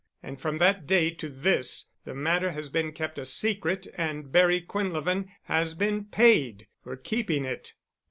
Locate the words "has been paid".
5.43-6.65